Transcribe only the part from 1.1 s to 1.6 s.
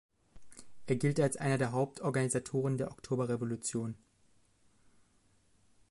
als einer